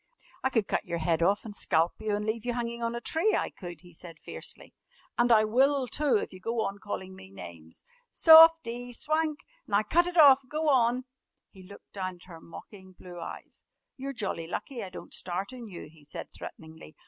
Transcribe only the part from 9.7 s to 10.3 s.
cut it